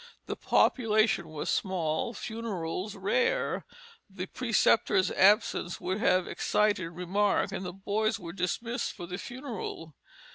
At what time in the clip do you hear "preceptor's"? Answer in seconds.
4.25-5.11